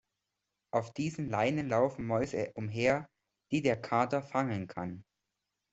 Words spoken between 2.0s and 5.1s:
Mäuse umher, die der Kater fangen kann.